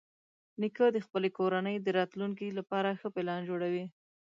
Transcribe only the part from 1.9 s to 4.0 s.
راتلونکي لپاره ښه پلان جوړوي.